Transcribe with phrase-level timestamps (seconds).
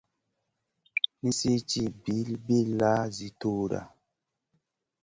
[1.21, 3.81] Nisi ci bilbilla zi dutta.